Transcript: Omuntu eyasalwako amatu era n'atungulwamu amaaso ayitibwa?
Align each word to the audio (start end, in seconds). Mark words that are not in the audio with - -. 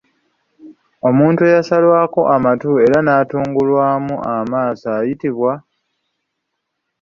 Omuntu 1.07 1.39
eyasalwako 1.49 2.21
amatu 2.35 2.69
era 2.85 2.97
n'atungulwamu 3.03 4.15
amaaso 4.33 4.85
ayitibwa? 4.97 5.53